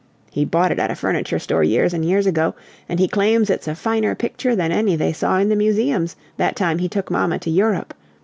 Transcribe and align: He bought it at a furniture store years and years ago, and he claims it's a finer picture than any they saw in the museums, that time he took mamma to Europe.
He 0.31 0.45
bought 0.45 0.71
it 0.71 0.79
at 0.79 0.89
a 0.89 0.95
furniture 0.95 1.37
store 1.37 1.63
years 1.63 1.93
and 1.93 2.03
years 2.03 2.25
ago, 2.25 2.55
and 2.89 2.99
he 2.99 3.07
claims 3.07 3.51
it's 3.51 3.67
a 3.67 3.75
finer 3.75 4.15
picture 4.15 4.55
than 4.55 4.71
any 4.71 4.95
they 4.95 5.13
saw 5.13 5.37
in 5.37 5.49
the 5.49 5.55
museums, 5.55 6.15
that 6.37 6.55
time 6.55 6.79
he 6.79 6.89
took 6.89 7.11
mamma 7.11 7.37
to 7.37 7.51
Europe. 7.51 7.93